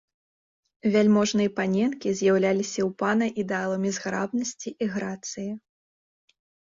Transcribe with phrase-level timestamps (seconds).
[0.93, 5.47] Вяльможныя паненкі з'яўляліся ў пана ідэаламі зграбнасці і грацыі.